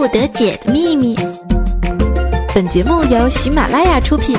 [0.00, 1.14] 不得解的秘密。
[2.54, 4.34] 本节目由喜马拉雅出品。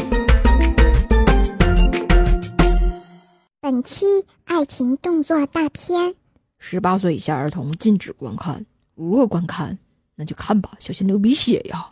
[3.59, 4.03] 本期
[4.45, 6.15] 爱情动作大片，
[6.57, 8.65] 十八岁以下儿童禁止观看。
[8.95, 9.77] 如若观看，
[10.15, 11.87] 那就看吧，小心流鼻血呀！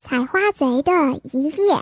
[0.00, 0.92] 采花贼的
[1.32, 1.76] 一夜，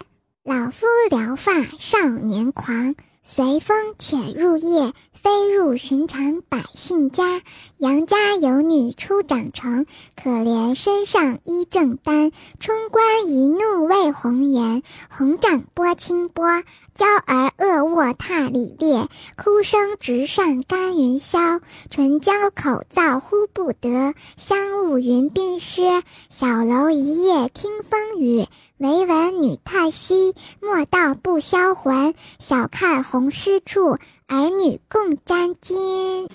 [0.45, 2.95] 老夫聊发少年狂。
[3.25, 4.93] 随风潜入夜，
[5.23, 7.43] 飞入寻常百姓家。
[7.77, 9.87] 杨家有女初长成，
[10.21, 12.33] 可怜身上衣正单。
[12.59, 16.65] 冲冠一怒为红颜，红掌拨清波。
[16.97, 21.61] 娇儿恶卧榻里裂，哭声直上干云霄。
[21.89, 26.03] 唇焦口燥呼不得，香雾云鬓湿。
[26.31, 28.47] 小楼一夜听风雨。
[28.79, 32.15] 唯闻女叹息，莫道不销魂。
[32.41, 33.99] 晓看红湿处，
[34.33, 36.27] 儿女共沾巾。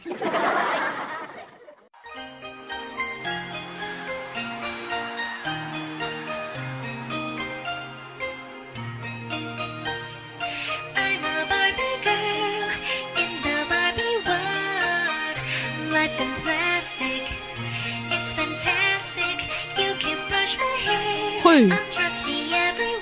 [21.41, 21.67] 嘿。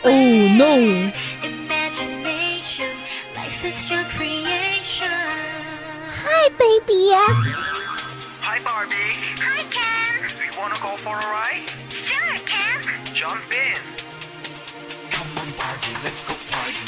[0.06, 1.12] Oh no!
[6.76, 7.08] Baby.
[8.42, 9.16] Hi, Barbie.
[9.40, 10.28] Hi, Ken.
[10.28, 11.64] Do you want to go for a ride?
[11.90, 12.84] Sure, Ken.
[13.14, 13.80] Jump in.
[15.10, 16.84] Come on, Barbie, let's go party.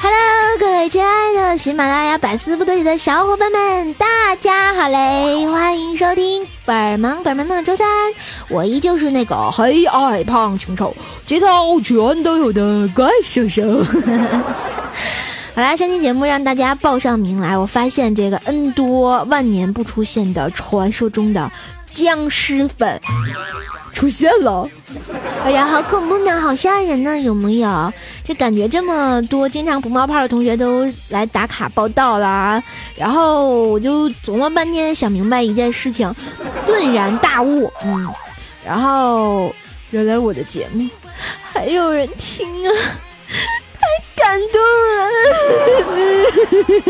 [0.00, 5.48] Hello，各位亲爱的喜马拉雅百思不得已的小伙伴们，大家好嘞！
[5.48, 7.88] 欢迎收听本萌本萌的周三，
[8.48, 10.94] 我依旧是那个黑矮胖穷丑，
[11.26, 13.62] 节操全都有的怪兽兽。
[15.56, 21.50] 好啦，上期节目让大家报上名来，我发现这个 N 多万年不出现的传说中的
[21.90, 23.00] 僵尸粉。
[23.94, 24.68] 出现了。
[25.42, 27.90] 哎呀，好恐怖呢，好吓人呢，有没有？
[28.22, 32.62] 这感觉这么多经常不冒泡的同学都来打卡报道了，
[32.94, 36.14] 然后我就琢磨半天，想明白一件事情，
[36.66, 38.06] 顿然大悟，嗯，
[38.62, 39.50] 然后
[39.90, 40.86] 原来我的节目
[41.50, 42.70] 还有人听啊，
[43.86, 44.60] 太感动
[44.96, 45.00] 了，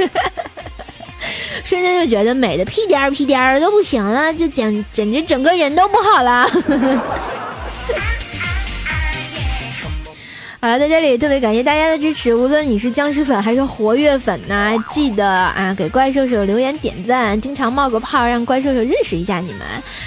[1.65, 6.49] 瞬间就觉得美的屁颠儿屁颠儿都不行了，就简简直整个人都不好了。
[10.67, 19.61] 好了，在这里特别感谢大家的支持，无论你是僵尸粉还是活跃粉呢，记得啊给怪兽手留言点赞，经常冒个泡，让怪兽手认识一下你们，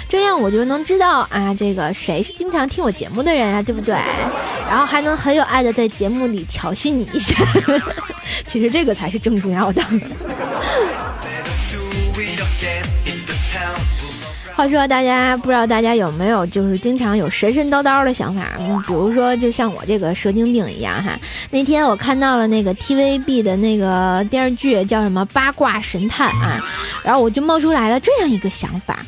[0.06, 3.94] 这样我就能知道啊这个谁是经常听我节目的人啊，对不对？
[4.68, 7.34] 然后还能很有爱的在节目里调戏你一下，
[8.46, 9.82] 其实这个才是正重要的。
[14.60, 18.58] 话说，大家不知道大家有没有就是经常有神神叨叨的想法？
[18.86, 21.18] 比如说，就像我这个蛇精病一样哈。
[21.50, 26.62] 那天我看到了那个 TVB 的那个电视剧，叫什么《八卦神探》啊，
[27.02, 28.98] 然后我就冒出来了这样一个想法，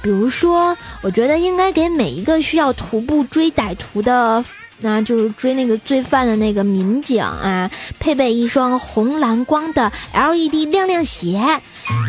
[0.00, 4.44] 比如说，我觉得应该给每一个需要徒步追歹徒的。
[4.82, 11.40] 那就是追那个罪犯的那个民警啊，配备一双红蓝光的 LED 亮亮鞋，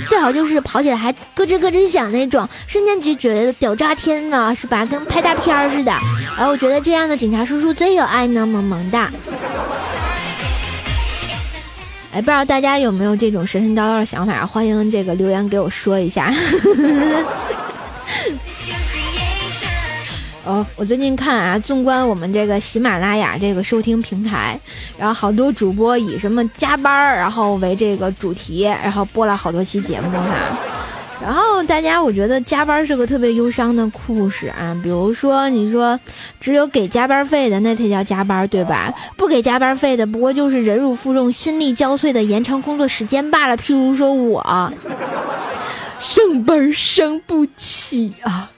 [0.08, 4.86] 最好就是跑起来还咯吱咯吱响那种，瞬间就觉得屌炸天了，是吧？
[4.86, 5.92] 跟拍大片似的。
[6.36, 9.12] 然后我觉得这样的警察叔叔最有爱呢，萌萌哒。
[12.12, 14.46] 哎，不知道大家有没有这种神神叨叨的想法？
[14.46, 16.32] 欢迎这个留言给我说一下。
[20.46, 24.60] 哦，我最近看啊，纵观我们这个喜马拉雅这个收听平台，
[24.98, 30.58] 然后好多主播以什么加班儿，然后为这个主题，然后播了好多期节目哈。
[31.22, 34.78] 然后大家，我觉得加班是个特别忧伤的故事啊。
[34.84, 35.98] 比如说，你说
[36.42, 38.94] 只有给加班费的那才叫加班，对吧？
[39.16, 43.56] 不给加班费的，不过就是忍辱负重、心力交瘁的延长工作时间罢了。
[43.56, 44.44] 譬如说我，
[46.02, 48.50] 上班伤不起啊。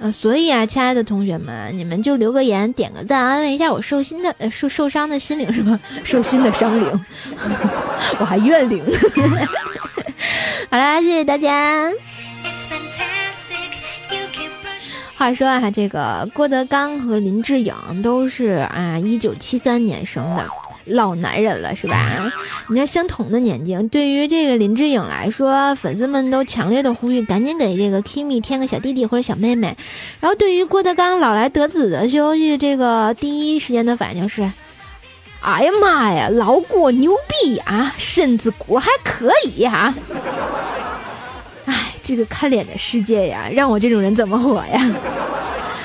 [0.00, 5.78] 啊，所以啊，亲爱的同学们，你们就留个言，点个赞，安慰一下我受心的、呃受受伤的心灵是吧？
[6.02, 7.04] 受心的伤灵，
[8.18, 8.82] 我还怨灵。
[10.70, 11.92] 好啦，谢谢大家。
[15.16, 20.46] 话说啊，这个郭德纲和林志颖都是啊，一九七三年生的。
[20.86, 22.32] 老男人了是吧？
[22.68, 29.76] 你看相同的年纪，对于这个林志颖来说，粉丝们都强烈的呼吁赶紧给这个 Kimi 添个小弟弟或者小妹妹。
[30.20, 34.50] 然后对于郭德纲老来得子的消息，这个第一时间的反应是：
[35.40, 39.94] 哎呀妈呀，老郭牛逼啊，身子骨还可以啊。
[41.66, 41.74] 哎。
[42.02, 44.90] 这个看脸的世界呀，让我这种人怎么活呀？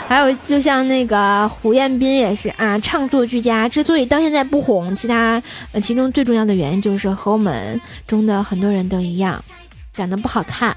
[0.08, 3.68] 还有，就像那个胡彦斌也是啊，唱作俱佳。
[3.68, 5.42] 之所以到现在不红，其他
[5.72, 9.44] 呃，其中最重要的原因就是和我们中的很多人都一样，
[9.94, 10.76] 长得不好看，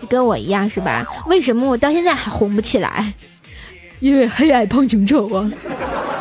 [0.00, 1.06] 就跟我一样是吧？
[1.26, 3.12] 为什么我到现在还红不起来？
[4.00, 5.50] 因为黑矮胖穷丑啊！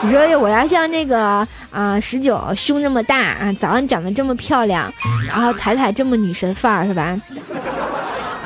[0.01, 4.92] 你说我要像那个啊十九胸这么大啊，早上长得这么漂亮，
[5.27, 7.19] 然后彩彩这么女神范儿是吧？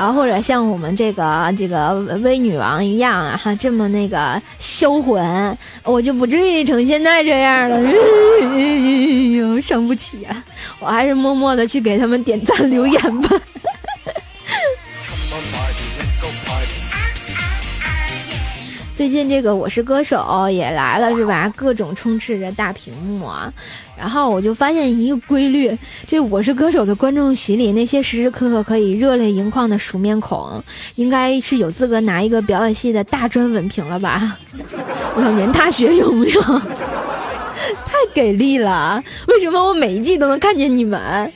[0.01, 1.93] 然后或者像我们这个这个
[2.23, 7.75] 微女王一样啊，哈，这么那个销魂，我就不至于成现在这样了。
[7.77, 7.91] 哎
[9.37, 10.43] 呦，伤不起啊！
[10.79, 13.39] 我还是默默的去给他们点赞留言吧。
[19.01, 20.17] 最近这个《我是歌手》
[20.51, 21.51] 也来了是吧？
[21.55, 23.51] 各种充斥着大屏幕啊，
[23.97, 25.75] 然后我就发现一个规律：
[26.07, 30.63] 这《我是歌手》的观众席里，那些时时刻刻可以热泪盈眶的熟面孔，
[30.97, 34.37] 应该是有资格拿一个表演系的大专文凭了吧？
[35.15, 36.41] 老年大学有没有？
[36.43, 39.03] 太给力了！
[39.29, 41.33] 为什么我每一季都能看见你们？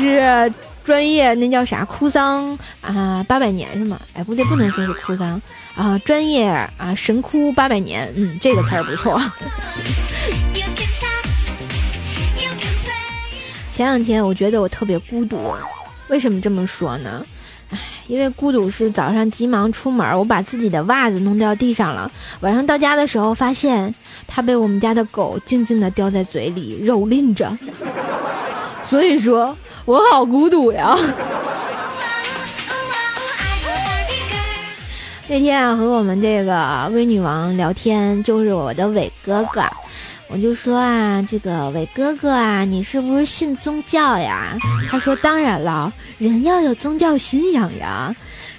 [0.00, 0.50] 是
[0.82, 4.00] 专业那叫啥哭丧啊八百年是吗？
[4.14, 5.40] 哎，不对，不能说是哭丧
[5.80, 9.18] 啊，专业啊神哭八百年，嗯，这个词儿不错。
[13.72, 15.54] 前两天我觉得我特别孤独，
[16.08, 17.24] 为什么这么说呢？
[17.70, 17.78] 唉，
[18.08, 22.12] 因为孤独是早上急忙出门，我把自己的袜子弄掉地上了。
[22.40, 23.94] 晚上到家的时候，发现
[24.26, 27.50] 它被我们家的狗静静地叼在嘴里蹂躏着。
[28.84, 29.56] 所以说
[29.86, 30.94] 我好孤独呀。
[35.30, 39.62] 那天啊，和我们这个微女王聊天，就是我的伟哥哥，
[40.26, 44.58] 我就说啊，这个伟哥哥啊，你是不是信宗教呀？
[44.90, 48.12] 他说当然了，人要有宗教信仰呀。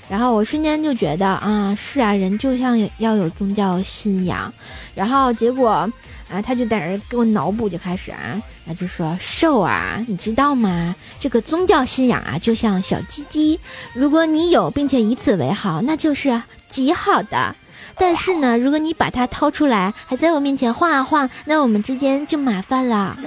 [0.08, 4.54] 然后我瞬间就觉得啊，是啊，人就像要有宗教信仰。
[4.96, 5.70] 然后结果
[6.30, 10.96] 啊，他就在那儿给我脑补，就开始啊，他就说瘦啊，你知道吗？
[11.20, 13.60] 这个宗教信仰啊，就像小鸡鸡，
[13.94, 17.56] 如果你有并且以此为豪，那就是极好的。
[17.98, 23.18] 但是呢，如果你把它掏出来，还在我面前晃啊晃，那我们之间就麻烦了。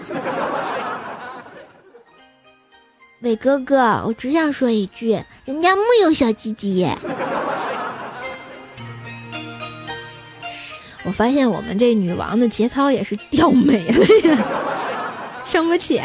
[3.21, 6.87] 伟哥哥，我只想说一句，人家木有小鸡鸡。
[11.05, 14.39] 我发现我们这女王的节操也是掉没了呀，
[15.55, 16.03] 伤不起。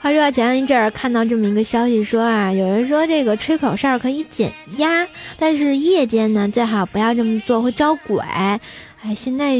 [0.00, 5.04] 话说前一阵儿看到这么一个消息说啊，有人说这个吹口哨可以减压，
[5.36, 8.20] 但是夜间呢最好不要这么做，会招鬼。
[8.20, 8.60] 哎，
[9.16, 9.56] 现在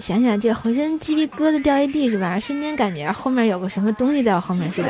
[0.00, 2.38] 想想这浑身鸡皮疙瘩掉一地是吧？
[2.38, 4.88] 瞬间感觉后面有个什么东西在我后面似的。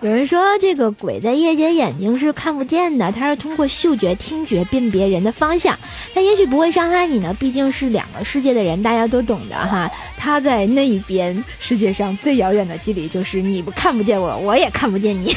[0.00, 5.78] 有人说这个鬼在夜间眼睛是看不见的，它是通过嗅觉、听觉辨别人的方向。
[6.14, 9.90] 它也许不会伤害你呢，毕竟是两个世界的人，大家都懂的哈。
[10.18, 15.34] 他在那一边，世界上最遥远的距离就是你不看不见我，我也看不见你。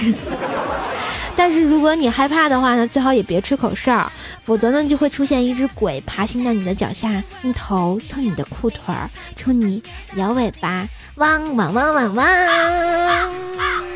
[1.37, 4.11] 但是如果你害怕的话呢，最好也别吹口哨，
[4.43, 9.81] 否则呢就会出现一只鬼爬行到你的脚下，用头蹭你的裤腿儿，冲你
[10.15, 13.86] 摇尾巴，汪汪汪汪汪。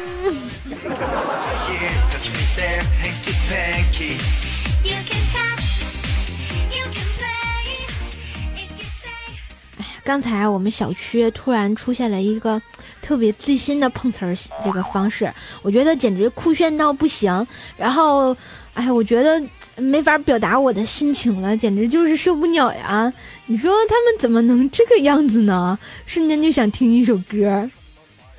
[9.77, 12.61] 哎刚才我们小区突然出现了一个
[13.01, 17.45] 特别最新的碰瓷儿这个方式，我觉得简直酷炫到不行。
[17.77, 18.35] 然后，
[18.73, 19.41] 哎，我觉得
[19.75, 23.11] 没法表达我的心情了，简直就是受不了呀！
[23.45, 25.77] 你说他们怎么能这个样子呢？
[26.05, 27.69] 瞬间就想听一首歌，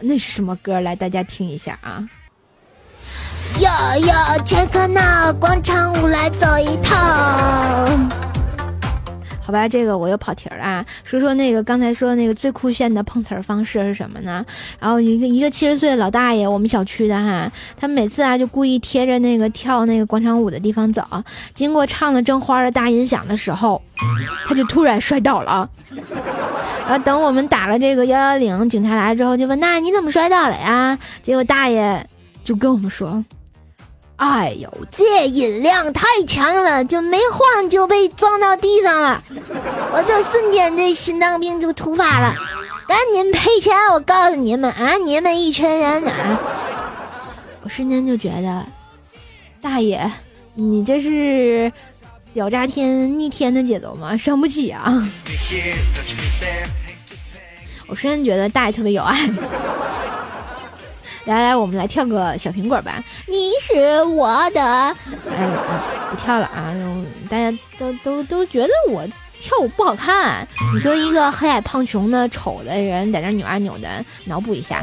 [0.01, 0.81] 那是什么歌？
[0.81, 2.07] 来，大家听一下啊！
[3.61, 3.71] 哟
[4.07, 8.11] 哟，切克闹广场舞来走一趟。
[9.45, 10.85] 好吧，这个我又跑题儿了啊。
[11.05, 14.45] 说说那个刚才说那个最酷炫的碰瓷儿方式是什么呢？
[14.79, 21.05] 然后一个一个七十岁的老大爷，我们小区的哈，他每次啊就故意贴着那个跳那个广场舞的地方走，
[21.55, 23.83] 经过唱的正花的大音响的时候，
[24.47, 25.69] 他就突然摔倒了。
[26.87, 32.07] 然后等我们打了这个幺幺零，警察来了之后就问：“那你怎么摔倒了呀？”结果大爷
[32.43, 33.23] 就跟我们说。
[34.23, 39.21] 哎呦，这音量太强了，就没晃就被撞到地上了，
[39.93, 42.33] 我这瞬间这心脏病就突发了，
[42.87, 43.77] 赶紧赔钱！
[43.93, 46.39] 我告诉你们啊，你们一群人啊！
[47.65, 48.65] 我瞬间就觉得，
[49.61, 50.09] 大爷，
[50.55, 51.73] 你这是
[52.33, 54.17] 屌炸天逆天的节奏吗？
[54.17, 55.05] 伤不起啊！
[57.89, 59.29] 我瞬间觉得大爷特别有爱。
[61.25, 63.03] 来来，我们来跳个小苹果吧。
[63.27, 65.49] 你是我的，哎，
[66.11, 66.75] 不跳了啊！
[67.31, 69.07] 大家都都都觉得我
[69.39, 70.47] 跳舞不好看。
[70.75, 74.83] 你说一个黑矮胖穷的丑的人在那扭啊扭的，脑补一下。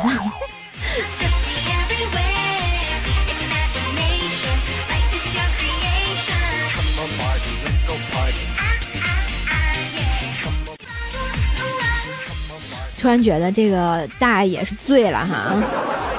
[12.97, 15.55] 突然觉得这个大爷是醉了哈，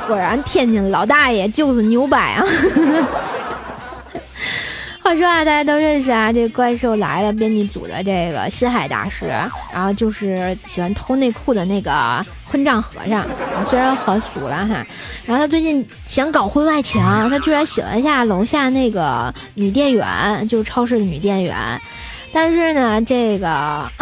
[0.06, 2.44] 果然天津老大爷就是牛掰啊！
[5.02, 9.26] 话说啊，大家都认识啊，这怪兽来了编辑组的这个心海大师，
[9.72, 13.26] 然后就是喜欢偷内裤的那个混账和尚，
[13.66, 14.86] 虽然很俗了哈，
[15.24, 21.56] 然后他最近想搞婚外情，他居然喜欢下楼下那个女店员，就是超市的女店员，
[22.32, 23.90] 但是呢，这个。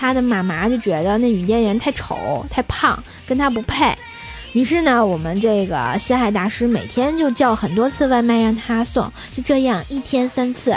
[0.00, 3.94] 他的妈妈就觉得那女店员太丑、太胖，跟他不配。
[4.52, 10.76] 于是呢，我们这个西海大师每天就叫很多次外卖让他送，就这样一天三次，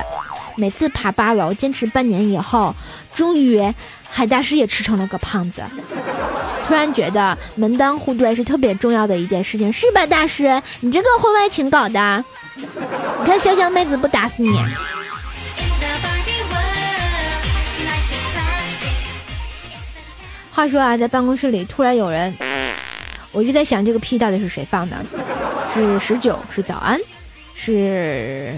[0.55, 2.75] 每次爬八楼，坚持半年以后，
[3.15, 3.73] 终于
[4.07, 5.63] 海大师也吃成了个胖子。
[6.67, 10.61] 突然觉得门当户对是特别重要的一件事情，是吧，大师？
[10.81, 12.23] 你这个婚外情搞的，
[12.55, 14.57] 你看小小妹子不打死你。
[20.51, 22.31] 话说啊，在办公室里突然有人，
[23.33, 24.95] 我就在想这个屁到底是谁放的？
[25.73, 26.39] 是十九？
[26.49, 26.99] 是早安？
[27.55, 28.53] 是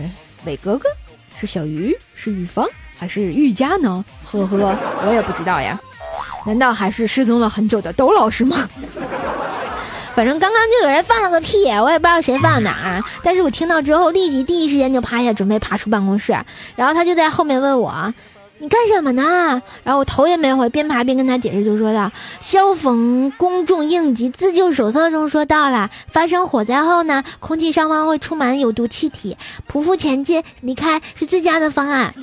[0.45, 0.89] 伟哥哥？
[1.39, 1.97] 是小鱼？
[2.13, 2.67] 是玉芳？
[2.97, 4.03] 还是玉佳呢？
[4.25, 4.75] 呵呵，
[5.07, 5.79] 我也不知道呀。
[6.45, 8.69] 难道还是失踪了很久的窦老师吗？
[10.13, 13.01] 反正刚刚就有人放了个屁，我也不知道谁放的啊。
[13.23, 16.33] 但是我听到之后，立即第一时间就趴下，准备爬出办公室。
[16.75, 18.13] 然后他就在后面问我。
[18.57, 19.61] 你干什么呢？
[19.83, 22.09] 然后我头也没回，边爬边跟他解释，就说道
[22.39, 29.35] ：“消防公众应急自救手册中说到了，发生火灾后呢，空气上方会充满有毒气体，
[29.69, 32.13] 匍匐前进离开是最佳的方案。”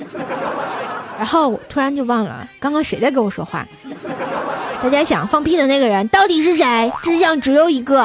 [1.17, 3.67] 然后我突然就忘了刚刚谁在跟我说话。
[4.81, 6.91] 大家想放屁的那个人到底是谁？
[7.03, 8.03] 真相只有一个。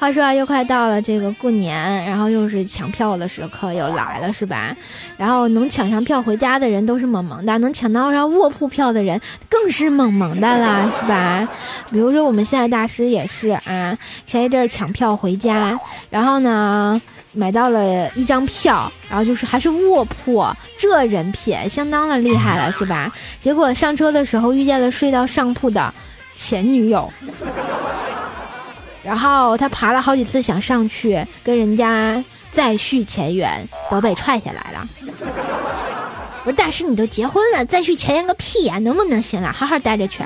[0.00, 1.76] 话说啊，又快到了这个过年，
[2.06, 4.74] 然后又是抢票的时刻又来了，是吧？
[5.18, 11.46] 然后能抢上票回家的人都是萌萌的，能抢到上卧铺票的人更是萌萌的啦，是吧？
[11.90, 13.94] 比如说我们现在大师也是啊，
[14.26, 15.78] 前一阵抢票回家，
[16.08, 16.98] 然后呢
[17.34, 20.42] 买到了一张票，然后就是还是卧铺，
[20.78, 23.12] 这人品相当的厉害了，是吧？
[23.38, 25.92] 结果上车的时候遇见了睡到上铺的
[26.34, 27.12] 前女友。
[29.10, 34.88] 然后他爬了好几次想上去跟人家再续前缘，都被踹下来了。
[36.44, 38.78] 我说大师，你都结婚了，再续前缘个屁呀！
[38.78, 39.52] 能不能行了？
[39.52, 40.22] 好好待着去。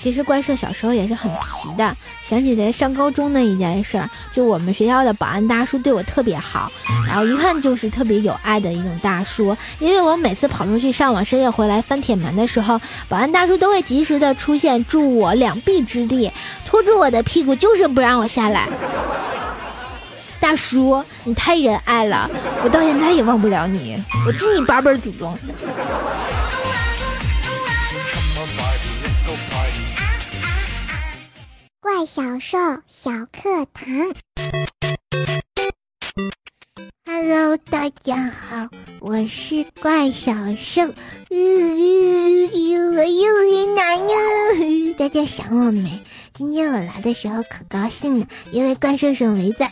[0.00, 1.94] 其实怪兽小时候也是很皮的。
[2.24, 4.02] 想起来上高中的一件事，
[4.32, 6.72] 就我们学校的保安大叔对我特别好，
[7.06, 9.54] 然后一看就是特别有爱的一种大叔。
[9.78, 16.32] 因为我每次跑出去上网，深夜回来翻铁门的时候，保安大叔都会及时的出现，助我两臂之力，
[16.64, 18.66] 拖住我的屁股，就是不让我下来。
[20.38, 22.30] 大叔，你太仁爱了，
[22.64, 25.36] 我到现在也忘不了你，我敬你八辈祖宗。
[32.00, 33.86] 怪小兽小课堂
[37.04, 41.36] ，Hello，大家好，我是怪小兽，我
[43.04, 46.00] 又回来了，大家想我没？
[46.32, 49.70] 今天我来的时候可高兴了，因为怪兽兽没在。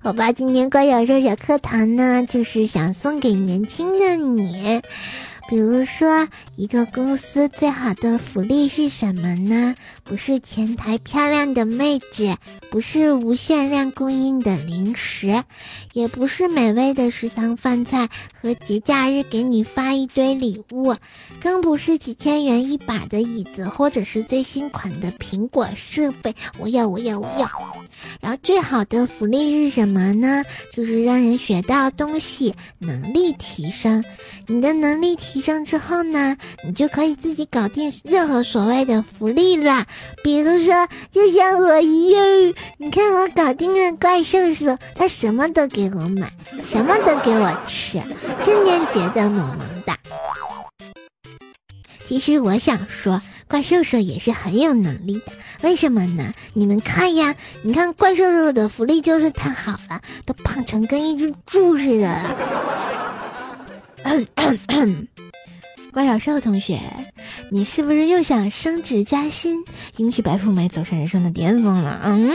[0.00, 4.80] 好吧，今天怪小兽小课堂呢，就是想送给年轻的你。
[5.46, 9.74] 比如说，一个公司最好的福利是什么呢？
[10.02, 12.36] 不是前台漂亮的妹子，
[12.70, 15.44] 不是无限量供应的零食，
[15.92, 18.08] 也不是美味的食堂饭菜
[18.44, 20.94] 和节假日给你发一堆礼物，
[21.40, 26.34] 更不是几千元一把的椅子，或者是最新款的苹果设备。
[26.58, 27.48] 我要，我要，我要。
[28.20, 30.44] 然后最好的福利是什么呢？
[30.72, 34.04] 就是让人学到东西，能力提升。
[34.46, 35.44] 你的能力提。
[35.44, 39.86] 升之后呢，你就可以自己搞定任何所谓的福利了。
[40.22, 42.24] 比如说，就像我一样，
[42.78, 46.32] 你看我搞定了怪兽兽，他什么都给我买，
[46.66, 47.98] 什么都给我吃，
[48.42, 49.98] 瞬间觉得萌萌哒。
[52.06, 53.20] 其实我想说。
[53.46, 55.32] 怪兽兽也是很有能力的。
[55.60, 56.32] 为什么呢？
[56.54, 62.34] 你们看呀，你看怪兽兽的福利就是太好了，都胖成跟一只猪似的了。
[65.92, 66.80] 怪小兽同学，
[67.50, 69.62] 你是不是又想升职加薪，
[69.98, 72.00] 迎娶白富美，走上人生的巅峰了？
[72.02, 72.30] 嗯，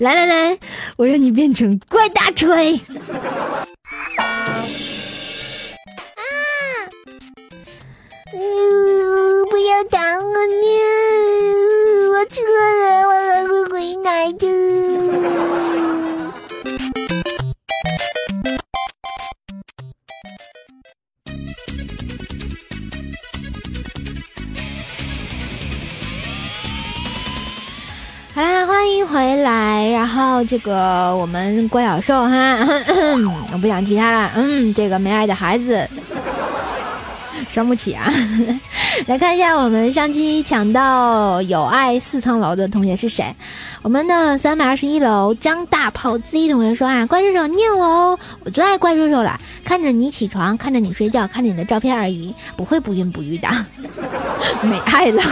[0.00, 0.58] 来来来，
[0.96, 2.78] 我让你变成怪大锤！
[30.50, 32.58] 这个我们郭小兽哈，
[33.52, 34.32] 我不想提他了。
[34.34, 35.88] 嗯，这个没爱的孩子，
[37.48, 38.12] 伤不起啊。
[39.06, 43.32] 来看一下我们上期抢到有爱四层楼的同学是谁？
[43.82, 49.40] 我们的三百二十一楼张大炮 Z 同学说啊，怪兽手念我哦，我最爱怪兽兽了。
[49.64, 53.48] 看着你起床，看着你睡觉，看着你的照片而已，不会不孕不育的，
[54.66, 55.22] 没爱了。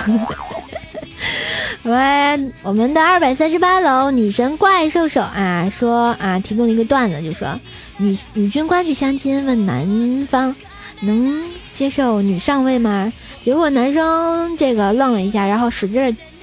[1.88, 7.58] 喂，我们的二百三十八楼女神怪兽手啊，说啊，提供了一个段子，就说
[7.96, 10.54] 女女军官去相亲，问男方
[11.00, 11.42] 能
[11.72, 13.10] 接受女上位吗？
[13.40, 15.94] 结果男生这个愣了一下，然后使劲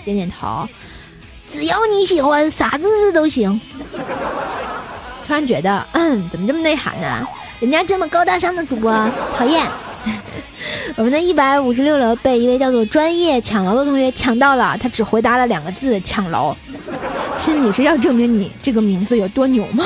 [0.03, 0.67] 点点头，
[1.51, 3.61] 只要你喜欢，啥姿势都行。
[5.27, 7.27] 突然觉得，嗯，怎么这么内涵呢？
[7.59, 8.91] 人家这么高大上的主播，
[9.37, 9.63] 讨厌。
[10.95, 16.55] 我们的一百五十六楼被一位叫做“专业抢楼”的同学抢到了，他只回答了两个字：“抢楼。”
[17.37, 19.83] 亲，你是要证明你这个名字有多牛吗？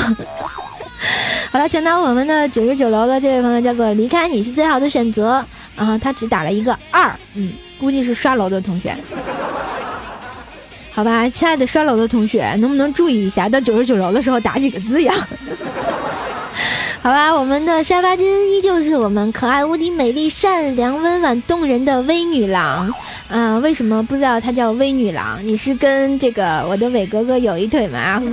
[1.51, 5.43] 好了，抢到我们的九十九楼的这位朋友叫做“离开你是最好的选择”，
[5.75, 8.95] 啊，他只打了一个二，嗯，估计是刷楼的同学。
[10.91, 15.13] 好吧，亲爱的刷楼的同学，能不能注意一下，到九十九楼的时候打几个字呀？
[17.01, 22.93] 好吧，我们的沙发君依旧是我们可爱、无敌、美丽、善良、温婉、动人的微女郎。
[23.29, 25.39] 啊，为什么不知道她叫微女郎？
[25.41, 28.21] 你是跟这个我的伟哥哥有一腿吗？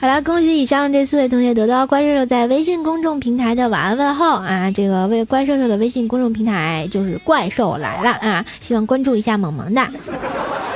[0.00, 4.70] 好了，恭喜以上这四位同学得到怪兽兽在微信公众平台的晚安问候啊！
[4.70, 8.44] 这个为怪兽兽的微信公众平台就是怪兽来了啊！
[8.60, 9.82] 希望关注一下萌萌的。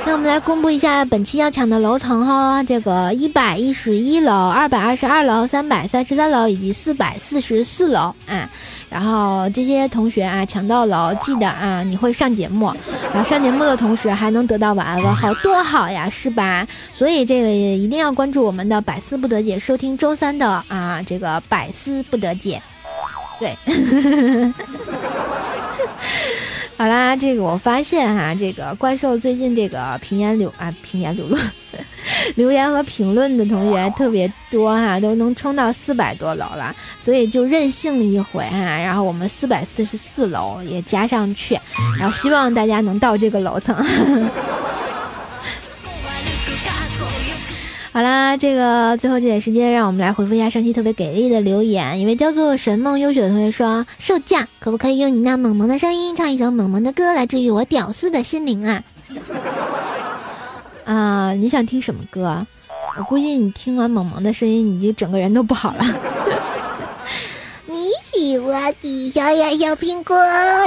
[0.07, 8.49] 那我们来公布一下本期要抢的楼层哈，这个一百一十一楼、二百二十二楼、三百三十三楼以及四百四十四楼啊。
[8.89, 12.73] 然后这些同学啊，抢到楼记得啊，你会上节目，
[13.13, 16.65] 然后上节目的同时还能得到晚安问候，多好呀，是吧？
[16.93, 22.61] 所以这个一定要关注我们的百思不得解，收听周三的啊这个百思不得解，
[23.41, 23.57] 对。
[26.77, 31.41] 好啦，这个我发现哈，这个怪兽最近这个评言留啊评言留论，
[32.35, 41.59] 留言和评论的同学特别多哈，都能冲到四百多楼了，所以就任性一回哈，然后我们四百四十四楼也加上去，
[41.97, 43.75] 然后希望大家能到这个楼层。
[47.97, 51.99] 好啦，这个最后这点时间，让我们来回复一下上期特别给力的留言。
[51.99, 58.83] 一位叫做神梦优雪的同学说：“售价可不可以用你那萌萌的声音唱一首萌萌的歌来治愈我屌丝的心灵啊？”
[60.85, 62.45] 啊，你想听什么歌？
[62.99, 65.83] 我估计你听完萌萌的声音，你就整个人都不好了。
[68.27, 70.17] 你喜欢的小呀小苹果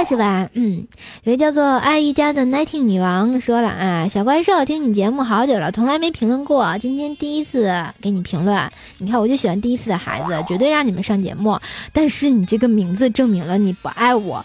[0.09, 0.49] 是吧？
[0.55, 0.87] 嗯，
[1.23, 7.71] 有位叫做爱瑜伽的 Nighting 女王说了啊，小怪兽听你节目好久了，从来没评论过，今天第一次
[8.01, 8.59] 给你评论。
[8.97, 11.59] 你看，我就喜欢第一次的孩子，绝对让你们上节目。
[11.93, 14.43] 但是你这个名字证明了你不爱我，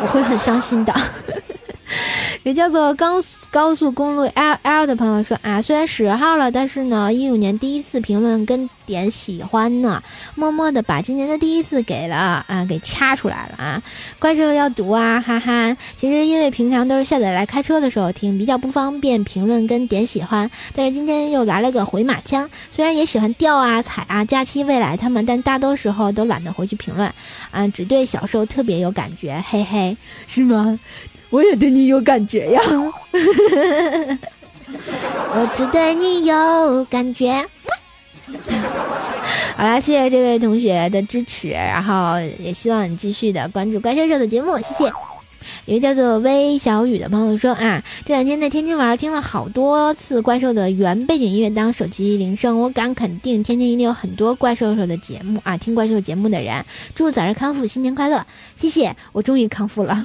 [0.00, 0.94] 我会很伤心的。
[2.42, 3.16] 也叫做高
[3.50, 10.02] 高速公路 L L 的朋友说啊，虽然十号了，但是呢，一五年第一次评论跟点喜欢呢，
[10.34, 13.82] 默默的把今年的第一次给了啊，给掐出来了啊，
[14.18, 15.76] 怪兽要读啊，哈哈。
[15.96, 27.12] 其实因为平常都是下载来开车的时候听，比较不方便评论跟点喜欢，但是今天又来了个回马枪，虽然也喜欢钓啊、踩啊、假期未来他们，但大多时候都懒得回去评论，
[27.50, 30.78] 啊，只对小兽特别有感觉，嘿嘿，是吗？
[31.30, 32.60] 我也对你有感觉呀，
[35.32, 37.32] 我只对你有感觉。
[39.56, 44.92] 好啦，谢谢这位同学的支持，然后也希望你继续的关注怪兽兽的节目，谢谢。
[45.66, 56.64] 有一个叫做微小雨的朋友说啊，这两天在天津玩，听了好多次怪兽的原背景音乐当手机铃声，我敢肯定，天津一定有很多怪兽兽的节目啊，听怪兽节目的人，
[56.94, 58.24] 祝早日康复，新年快乐，
[58.56, 60.04] 谢谢，我终于康复了。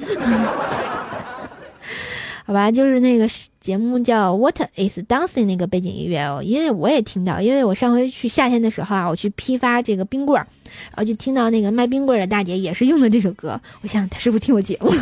[2.46, 3.28] 好吧，就是那个
[3.60, 14.92] 节目叫《What Is Dancing》那个背景音乐哦，因为我也听到，因为我上回去夏天的时候啊，我去批发这个冰棍儿，然后就听到那个卖冰棍儿的大姐也是用的这首歌，我想她是不是听我节目？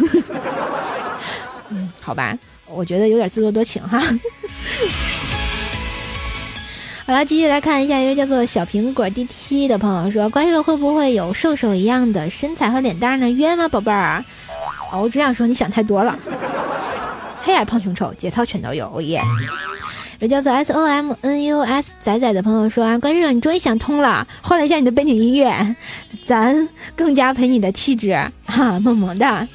[1.68, 2.34] 嗯，好吧，
[2.66, 4.00] 我觉得有点自作多情哈。
[7.06, 13.30] 好了，继续来看一下一位叫做小苹果 DT 的朋友说：“怪兽会不会有瘦瘦一样的身材和脸蛋呢？
[13.30, 14.24] 约吗，宝贝儿？”
[14.90, 16.18] 哦，我只想说你想太多了。
[17.44, 19.20] 黑矮胖熊丑，节操全都有，哦耶！
[20.18, 25.76] 有叫做 S O M N U S 仔仔的朋友说啊，关叔，你终于想通了，换了一下你的背景音乐，
[26.26, 29.46] 咱更加陪你的气质，哈，萌萌的。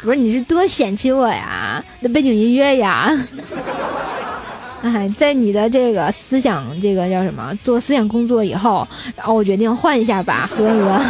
[0.00, 1.84] 不是你是多嫌弃我呀？
[2.00, 3.12] 那背景音乐呀？
[4.82, 7.54] 哎，在你的这个思想，这个叫什么？
[7.60, 11.04] 做思想工作以后，然后我决定换一下吧，呵呵。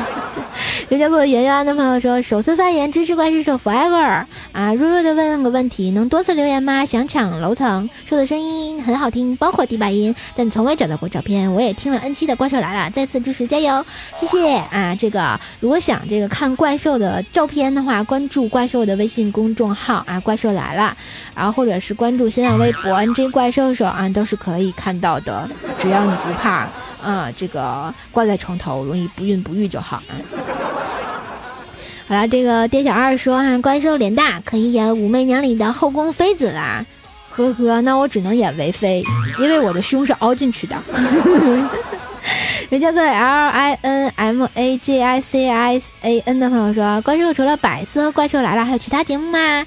[0.90, 4.74] 有叫做圆圆的朋友说，首次发言支持怪兽手 forever 啊！
[4.74, 6.84] 弱弱的问个问题，能多次留言吗？
[6.84, 11.50] 想抢楼层，说的声音很好听，包括低八音，但从未找到过照片。
[11.52, 13.84] 我也听了 N 七的怪兽来了，再次支持，加油，
[14.16, 14.94] 谢谢啊！
[14.94, 20.94] 这个如果想这个看怪兽的照片的话，关注怪兽的微信公众号啊，怪兽来了，
[21.34, 25.48] 然后或者是关注新浪微博 NJ 怪兽手啊，都是可以看到的，
[25.80, 26.68] 只要你不怕
[27.04, 30.16] 啊，这个挂在床头容易不孕不育就好啊。
[32.08, 36.84] 好了，这个店小二说哈，怪兽脸大，可以演《武媚娘》里的后宫妃子啦。
[37.30, 39.02] 呵呵，那我只能演为妃，
[39.38, 40.76] 因为我的胸是凹进去的。
[42.70, 49.66] 人叫做 L I N M A J I C I A N 的朋友说，怪兽除了百色怪兽来了，还有其他节目吗？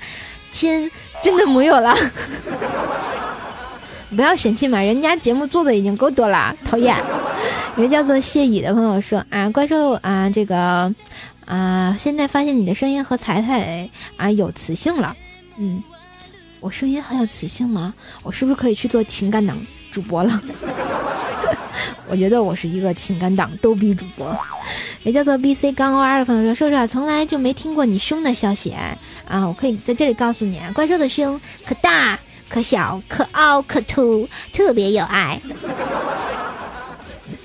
[0.51, 0.89] 亲，
[1.21, 1.95] 真的没有了。
[4.15, 6.95] 不要嫌弃嘛，人家节目做的已经够多了，讨厌。
[7.77, 10.93] 有个叫做谢乙的朋友说啊，怪兽啊，这个。
[11.45, 11.95] 啊！
[11.97, 15.15] 现在发现你的声音和彩彩啊有磁性了，
[15.57, 15.81] 嗯，
[16.59, 17.93] 我声音很有磁性吗？
[18.21, 19.57] 我是不是可以去做情感党
[19.89, 20.41] 主播了？
[22.11, 24.37] 我觉得我是一个情感党逗逼主播。
[25.03, 28.75] 也叫做 B C 杠 O R 的朋友说：“瘦瘦从来就没听过你胸的消息
[29.25, 29.47] 啊！
[29.47, 35.39] 我可以在这里告诉你啊，怪兽的胸可大可小可凹可凸，特别有爱。”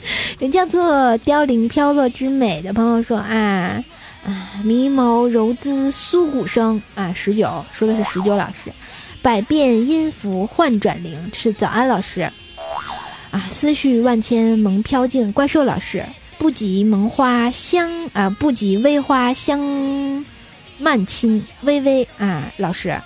[0.39, 3.83] 人叫做凋零飘落之美的朋友说啊
[4.25, 8.73] 啊，迷眸柔姿酥骨声啊，十九说的是十九老师，
[9.21, 12.31] 百变音符幻转灵，这是早安老师。
[13.31, 16.05] 啊，思绪万千萌飘静，怪兽老师。
[16.39, 20.25] 不及萌花香啊，不及微花香
[20.79, 23.01] 曼青微微啊，老师。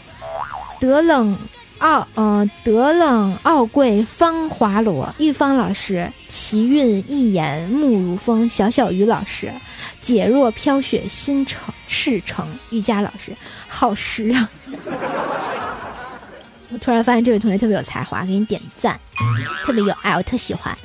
[0.80, 1.37] 得冷。
[1.78, 9.52] 奥，嗯，德冷傲贵芳华罗，玉芳老师，奇韵一言目如风，小小鱼老师，
[10.00, 13.36] 解若飘雪心诚赤诚，瑜伽老师，
[13.68, 14.50] 好诗啊！
[16.72, 18.98] 我突然发现这位同学特别有才华，给你点赞，
[19.64, 20.76] 特别有爱，我特喜欢。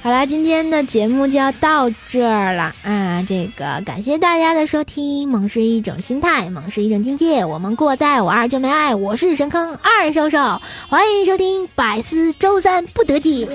[0.00, 3.22] 好啦，今天的节目就要到这儿了啊！
[3.26, 7.44] 这个感谢大家的收听，萌是一种心态，萌是一种境界。
[7.44, 13.48] 我们过在我二就没爱，我是神坑二兽兽，欢迎收听百思周三不得解。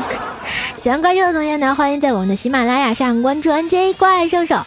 [0.76, 4.60] 喜欢怪兽的同学呢，欢迎在我们的喜马拉雅上关注 NJ 怪兽兽。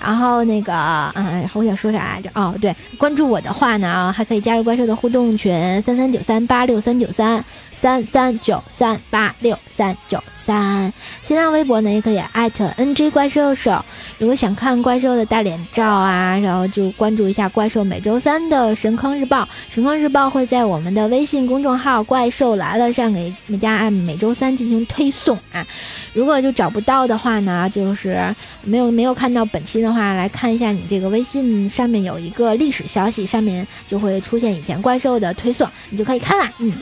[0.00, 2.30] 然后那个，嗯，我想说啥来着？
[2.34, 10.90] 哦，对，关注我的话呢，还可以加入怪兽的互动群三三九三八六三九三三三九三八六三九三。
[11.22, 13.84] 新浪微博呢，也可以艾特 NG 怪兽手。
[14.16, 19.46] 如果想看怪兽的大脸照啊，然后就关注一下怪兽每周三的神坑日报。
[19.68, 25.66] 神坑日报会在我们的微信公众号“怪兽来了”上给大家按每周三进行推送啊。
[26.14, 28.18] 如果就找不到的话呢，就是
[28.62, 36.50] 没有没有看到本期的话，来看一下你这个微信上面有一个历史消息，上面就会出现以前怪兽的推送，你就可以看啦。
[36.58, 36.72] 嗯，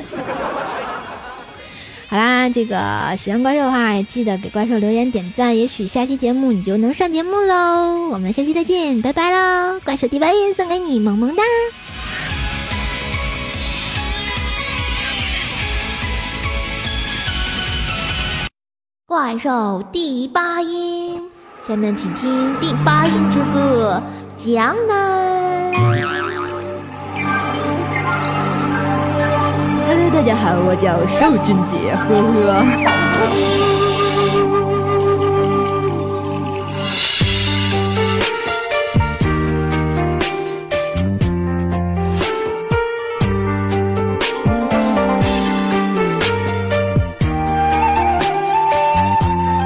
[2.08, 8.08] 好啦，这个喜欢怪兽的话，记得给怪兽留言点赞，也许下期节目你就能上节目喽。
[8.10, 9.80] 我们下期再见，拜拜喽！
[9.84, 11.42] 怪兽第八音送给你，萌萌哒。
[19.08, 21.28] 怪兽第八音，
[21.66, 24.00] 下面请听第八音之歌
[24.54, 25.22] 《江南》。
[30.16, 32.64] 大家好，我叫邵俊杰，呵呵。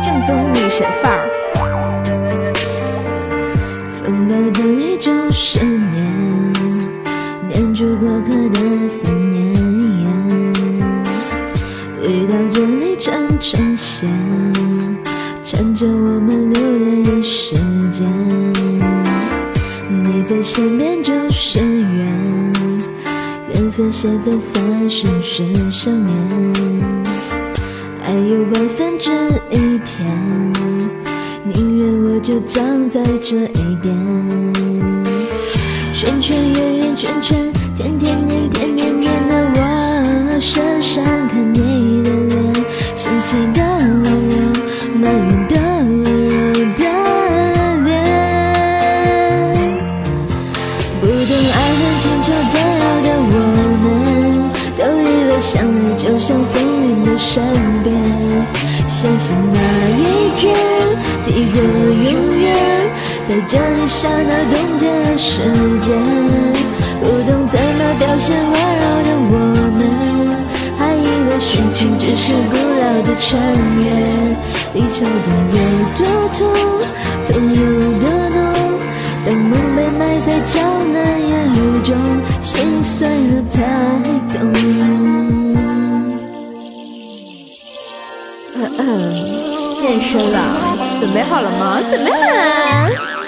[0.02, 1.30] 正宗女神范儿，
[4.02, 6.09] 分开的你就是你。
[13.40, 14.06] 呈现，
[15.42, 17.54] 缠着我们留恋的时
[17.90, 18.06] 间。
[19.88, 22.06] 你在身边就是缘，
[23.54, 26.14] 缘分写在三生石上面。
[28.04, 29.10] 爱有万分之
[29.50, 30.06] 一甜，
[31.44, 33.90] 宁愿我就葬在这一点。
[35.94, 41.69] 圈圈圆圆圈圈，天天念天天念的我，深深看你，
[43.30, 44.34] 生气的温柔，
[44.96, 45.54] 埋怨的
[45.86, 46.34] 温柔
[46.74, 46.82] 的
[47.84, 47.88] 脸。
[51.00, 53.32] 不懂爱恨情仇煎熬的我
[53.82, 53.86] 们，
[54.76, 56.52] 都以为相爱就像风
[56.88, 57.30] 云的善
[57.84, 57.88] 变，
[58.88, 59.58] 相信那
[59.94, 60.00] 一
[60.34, 60.42] 天，
[61.24, 62.44] 抵过永远，
[63.28, 65.44] 在这一刹那冻结了时
[65.78, 65.86] 间。
[67.00, 69.32] 不懂怎么表现温柔的我
[69.78, 69.80] 们，
[70.76, 72.56] 还以为殉情只是古
[73.10, 73.42] 的传
[73.82, 74.38] 言。
[74.72, 75.10] 离愁的
[75.50, 75.58] 有
[75.98, 76.00] 多
[76.32, 76.38] 痛，
[77.26, 77.60] 痛有
[77.98, 78.38] 多浓，
[79.26, 81.90] 当梦被埋在江南烟雨中，
[82.40, 83.56] 心碎了才
[84.32, 84.38] 懂。
[88.54, 88.80] 嗯嗯，
[89.80, 90.38] 变身了，
[91.00, 91.80] 准备好了吗？
[91.90, 93.19] 准备好了。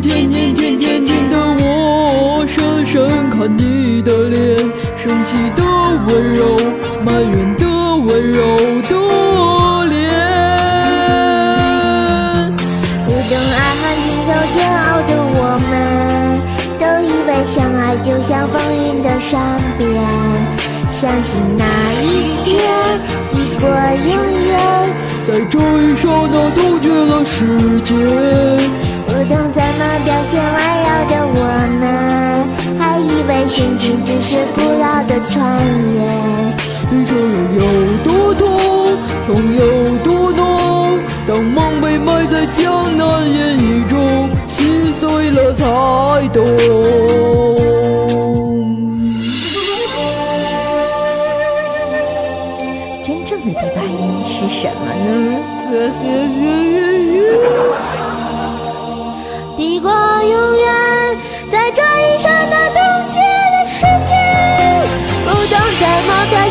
[0.00, 4.58] 天，天天天天的我，深深看你的脸，
[4.96, 5.62] 生气的
[6.06, 6.56] 温柔，
[7.04, 8.56] 埋怨的温柔
[8.88, 8.92] 的
[9.86, 9.92] 脸。
[13.04, 15.72] 不懂爱恨情仇煎熬的我们，
[16.78, 19.32] 都以为相爱就像风云的善
[19.76, 19.86] 变，
[20.92, 21.62] 相信那
[22.02, 22.04] 一
[22.44, 22.52] 天
[23.32, 24.12] 抵过永
[24.46, 24.52] 远。
[25.26, 27.96] 在这一刹那冻结了时间，
[29.06, 29.34] 不懂
[30.00, 31.38] 表现温柔的我
[31.80, 31.82] 们，
[32.78, 35.34] 还以为殉情只是古老的传
[35.94, 35.96] 言。
[36.90, 37.14] 离愁
[37.58, 37.62] 有
[38.02, 38.42] 多痛，
[39.26, 39.62] 痛有
[39.98, 41.00] 多浓。
[41.26, 45.64] 当梦被埋在江南烟雨中，心碎了才
[46.28, 46.44] 懂。
[53.02, 55.08] 真正的第八音是什么呢？
[56.02, 56.04] 抵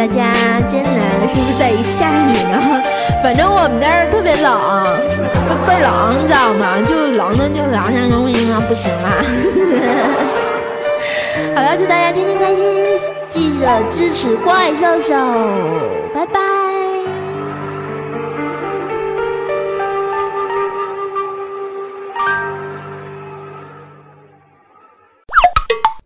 [0.00, 0.32] 大家，
[0.66, 2.82] 艰难是不是在于下雨呢？
[3.22, 4.58] 反正我们这儿特别冷，
[5.68, 6.80] 倍冷，你知道吗？
[6.88, 9.20] 就冷的就凉凉融融啊，不行啦。
[11.54, 12.64] 好了，祝大家天天开心，
[13.28, 15.14] 记得支持怪兽兽，
[16.14, 16.40] 拜拜。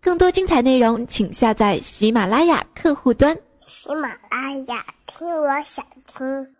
[0.02, 3.36] 更多精彩内容，请下载喜马拉雅客户端。
[3.76, 6.54] 喜马拉雅，听我想听。